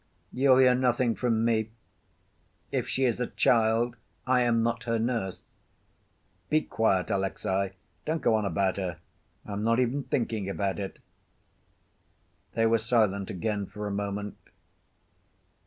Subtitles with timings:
[0.33, 1.69] "You'll hear nothing from me.
[2.71, 5.43] If she is a child I am not her nurse.
[6.49, 7.73] Be quiet, Alexey.
[8.03, 8.97] Don't go on about her.
[9.45, 10.97] I am not even thinking about it."
[12.55, 14.39] They were silent again for a moment.